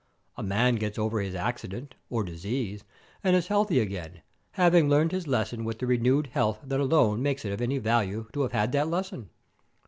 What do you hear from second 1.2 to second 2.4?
accident or